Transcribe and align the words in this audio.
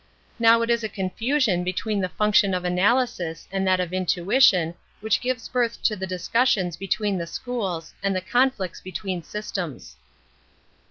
Now 0.39 0.63
it 0.63 0.71
is 0.71 0.83
a 0.83 0.89
confusion 0.89 1.63
between 1.63 1.99
the 2.01 2.09
function 2.09 2.55
of 2.55 2.65
analysis 2.65 3.47
and 3.51 3.67
that 3.67 3.79
of 3.79 3.93
intuition 3.93 4.73
which 4.99 5.21
gives 5.21 5.47
birth 5.47 5.79
to 5.83 5.95
the 5.95 6.07
discussions 6.07 6.75
between 6.75 7.19
the 7.19 7.27
schools 7.27 7.93
and 8.01 8.15
the 8.15 8.19
conflicts 8.21 8.81
between 8.81 9.21
systems. 9.21 9.97